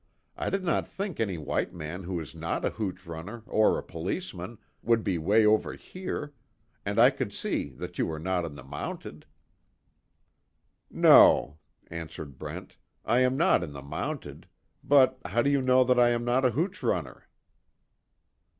[0.35, 3.83] "I did not think any white man who is not a hooch runner, or a
[3.83, 6.33] policeman, would be way over here,
[6.83, 9.27] and I could see that you were not in the Mounted."
[10.89, 14.47] "No," answered Brent, "I am not in the Mounted,
[14.83, 17.27] but, how do you know that I am not a hooch runner?"